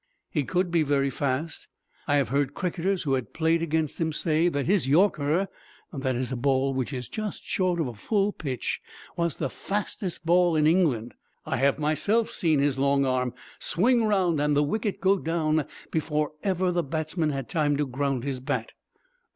[0.31, 1.67] "He could be very fast.
[2.07, 5.47] I have heard cricketers who had played against him say that his yorker
[5.93, 8.81] that is a ball which is just short of a full pitch
[9.15, 11.13] was the fastest ball in England.
[11.45, 16.31] I have myself seen his long arm swing round and the wicket go down before
[16.41, 18.71] ever the batsman had time to ground his bat."